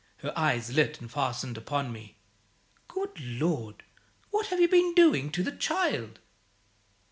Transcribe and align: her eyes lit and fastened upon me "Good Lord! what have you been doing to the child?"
her 0.17 0.35
eyes 0.35 0.71
lit 0.73 0.99
and 0.99 1.11
fastened 1.11 1.59
upon 1.59 1.91
me 1.93 2.17
"Good 2.87 3.19
Lord! 3.19 3.83
what 4.31 4.47
have 4.47 4.59
you 4.59 4.67
been 4.67 4.95
doing 4.95 5.31
to 5.33 5.43
the 5.43 5.51
child?" 5.51 6.17